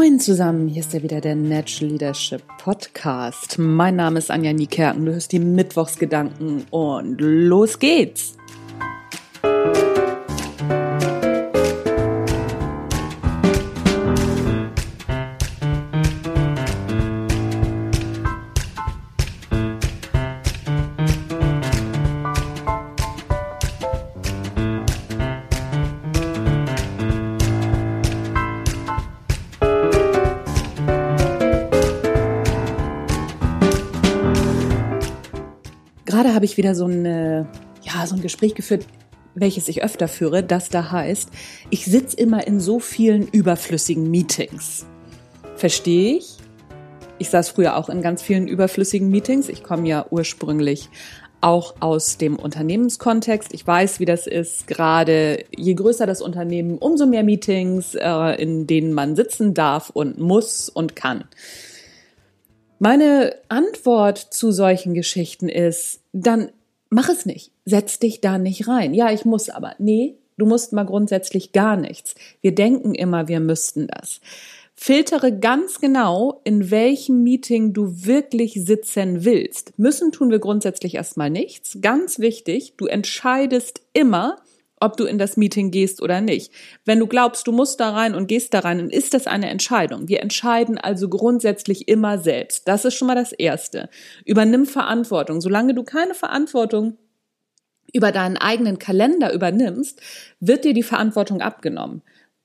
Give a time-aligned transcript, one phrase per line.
[0.00, 3.58] Moin zusammen, hier ist ja wieder der Natural Leadership Podcast.
[3.58, 8.39] Mein Name ist Anja Niekerken, du hörst die Mittwochsgedanken und los geht's!
[36.20, 37.06] Gerade habe ich wieder so ein,
[37.82, 38.84] ja, so ein Gespräch geführt,
[39.34, 41.30] welches ich öfter führe, das da heißt,
[41.70, 44.84] ich sitze immer in so vielen überflüssigen Meetings.
[45.56, 46.36] Verstehe ich?
[47.16, 49.48] Ich saß früher auch in ganz vielen überflüssigen Meetings.
[49.48, 50.90] Ich komme ja ursprünglich
[51.40, 53.54] auch aus dem Unternehmenskontext.
[53.54, 54.66] Ich weiß, wie das ist.
[54.66, 60.18] Gerade je größer das Unternehmen, umso mehr Meetings, äh, in denen man sitzen darf und
[60.18, 61.24] muss und kann.
[62.78, 66.50] Meine Antwort zu solchen Geschichten ist, dann
[66.90, 67.52] mach es nicht.
[67.64, 68.94] Setz dich da nicht rein.
[68.94, 69.74] Ja, ich muss aber.
[69.78, 72.14] Nee, du musst mal grundsätzlich gar nichts.
[72.40, 74.20] Wir denken immer, wir müssten das.
[74.74, 79.78] Filtere ganz genau, in welchem Meeting du wirklich sitzen willst.
[79.78, 81.78] Müssen tun wir grundsätzlich erstmal nichts.
[81.82, 84.36] Ganz wichtig, du entscheidest immer,
[84.80, 86.52] ob du in das Meeting gehst oder nicht.
[86.84, 89.50] Wenn du glaubst, du musst da rein und gehst da rein, dann ist das eine
[89.50, 90.08] Entscheidung.
[90.08, 92.66] Wir entscheiden also grundsätzlich immer selbst.
[92.66, 93.90] Das ist schon mal das Erste.
[94.24, 95.40] Übernimm Verantwortung.
[95.40, 96.96] Solange du keine Verantwortung
[97.92, 100.00] über deinen eigenen Kalender übernimmst,
[100.40, 102.02] wird dir die Verantwortung abgenommen.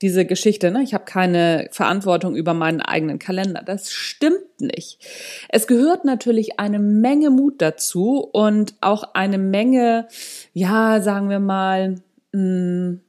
[0.00, 0.82] Diese Geschichte, ne?
[0.82, 3.62] ich habe keine Verantwortung über meinen eigenen Kalender.
[3.64, 5.04] Das stimmt nicht.
[5.48, 10.06] Es gehört natürlich eine Menge Mut dazu und auch eine Menge,
[10.52, 11.96] ja, sagen wir mal,
[12.32, 13.00] mm,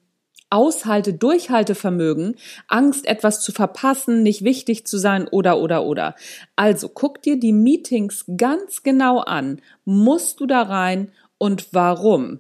[0.52, 2.36] Aushalte, Durchhaltevermögen,
[2.68, 6.16] Angst, etwas zu verpassen, nicht wichtig zu sein oder oder oder.
[6.56, 9.62] Also guck dir die Meetings ganz genau an.
[9.86, 12.40] Musst du da rein und warum?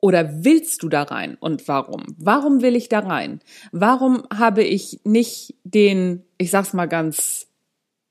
[0.00, 2.04] Oder willst du da rein und warum?
[2.18, 3.40] Warum will ich da rein?
[3.70, 7.48] Warum habe ich nicht den, ich sag's mal ganz,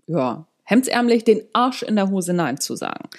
[0.08, 3.10] ja, hemdsärmlich, den Arsch in der Hose Nein zu sagen?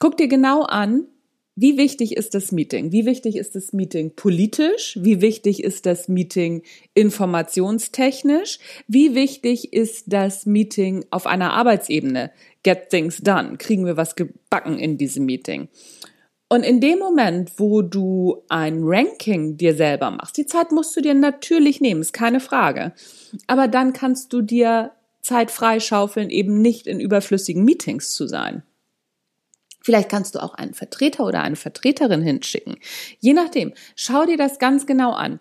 [0.00, 1.06] Guck dir genau an,
[1.54, 2.92] wie wichtig ist das Meeting?
[2.92, 4.98] Wie wichtig ist das Meeting politisch?
[5.00, 6.62] Wie wichtig ist das Meeting
[6.94, 8.58] informationstechnisch?
[8.88, 12.30] Wie wichtig ist das Meeting auf einer Arbeitsebene?
[12.62, 13.58] Get things done.
[13.58, 15.68] Kriegen wir was gebacken in diesem Meeting?
[16.48, 21.00] Und in dem Moment, wo du ein Ranking dir selber machst, die Zeit musst du
[21.02, 22.92] dir natürlich nehmen, ist keine Frage.
[23.46, 28.62] Aber dann kannst du dir Zeit freischaufeln, eben nicht in überflüssigen Meetings zu sein.
[29.82, 32.76] Vielleicht kannst du auch einen Vertreter oder eine Vertreterin hinschicken.
[33.20, 35.38] Je nachdem, schau dir das ganz genau an.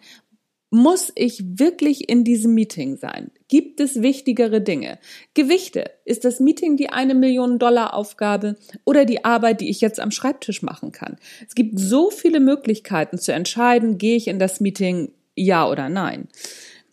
[0.74, 3.32] Muss ich wirklich in diesem Meeting sein?
[3.50, 5.00] Gibt es wichtigere Dinge?
[5.34, 5.92] Gewichte.
[6.06, 10.12] Ist das Meeting die eine Million Dollar Aufgabe oder die Arbeit, die ich jetzt am
[10.12, 11.18] Schreibtisch machen kann?
[11.46, 16.30] Es gibt so viele Möglichkeiten zu entscheiden, gehe ich in das Meeting ja oder nein.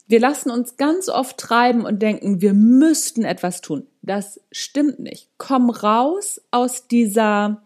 [0.09, 3.87] Wir lassen uns ganz oft treiben und denken, wir müssten etwas tun.
[4.01, 5.29] Das stimmt nicht.
[5.37, 7.63] Komm raus aus dieser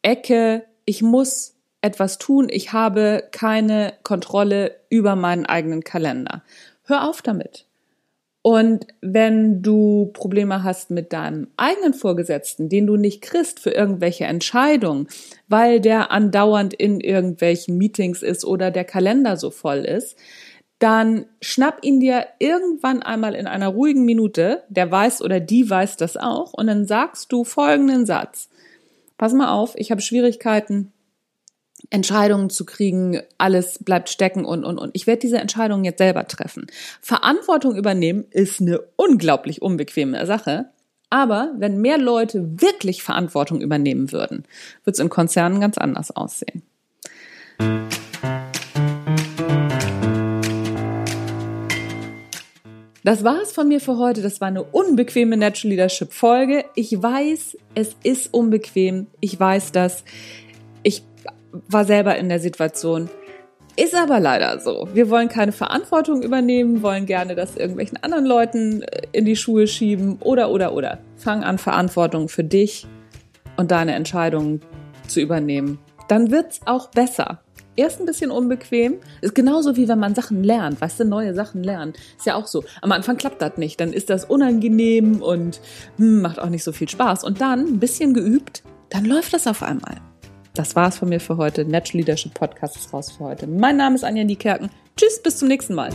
[0.00, 6.42] Ecke, ich muss etwas tun, ich habe keine Kontrolle über meinen eigenen Kalender.
[6.84, 7.66] Hör auf damit.
[8.40, 14.24] Und wenn du Probleme hast mit deinem eigenen Vorgesetzten, den du nicht kriegst für irgendwelche
[14.24, 15.06] Entscheidungen,
[15.46, 20.16] weil der andauernd in irgendwelchen Meetings ist oder der Kalender so voll ist,
[20.82, 25.96] dann schnapp ihn dir irgendwann einmal in einer ruhigen Minute, der weiß oder die weiß
[25.96, 28.48] das auch, und dann sagst du folgenden Satz.
[29.16, 30.92] Pass mal auf, ich habe Schwierigkeiten,
[31.90, 34.90] Entscheidungen zu kriegen, alles bleibt stecken und, und, und.
[34.94, 36.66] Ich werde diese Entscheidungen jetzt selber treffen.
[37.00, 40.66] Verantwortung übernehmen ist eine unglaublich unbequeme Sache.
[41.10, 44.44] Aber wenn mehr Leute wirklich Verantwortung übernehmen würden,
[44.84, 46.62] wird es in Konzernen ganz anders aussehen.
[53.04, 54.22] Das war es von mir für heute.
[54.22, 56.64] Das war eine unbequeme Natural Leadership Folge.
[56.76, 59.08] Ich weiß, es ist unbequem.
[59.18, 60.04] Ich weiß das.
[60.84, 61.02] Ich
[61.68, 63.10] war selber in der Situation.
[63.74, 64.86] Ist aber leider so.
[64.92, 69.66] Wir wollen keine Verantwortung übernehmen, wollen gerne das irgendwelchen anderen Leuten äh, in die Schuhe
[69.66, 70.98] schieben oder, oder, oder.
[71.16, 72.86] Fang an, Verantwortung für dich
[73.56, 74.60] und deine Entscheidungen
[75.08, 75.78] zu übernehmen.
[76.06, 77.40] Dann wird's auch besser
[77.76, 78.98] erst ein bisschen unbequem.
[79.20, 81.94] Ist genauso wie wenn man Sachen lernt, weißt du, neue Sachen lernen.
[82.16, 82.64] Ist ja auch so.
[82.80, 85.60] Am Anfang klappt das nicht, dann ist das unangenehm und
[85.96, 87.24] hm, macht auch nicht so viel Spaß.
[87.24, 89.96] Und dann, ein bisschen geübt, dann läuft das auf einmal.
[90.54, 91.64] Das war's von mir für heute.
[91.64, 93.46] Natural Leadership Podcast ist raus für heute.
[93.46, 94.68] Mein Name ist Anja Niekerken.
[94.96, 95.90] Tschüss, bis zum nächsten Mal.